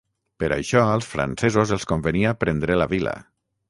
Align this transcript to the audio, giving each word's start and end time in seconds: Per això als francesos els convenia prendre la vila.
Per 0.43 0.47
això 0.55 0.81
als 0.93 1.11
francesos 1.11 1.77
els 1.79 1.87
convenia 1.95 2.35
prendre 2.45 2.83
la 2.85 2.93
vila. 2.99 3.19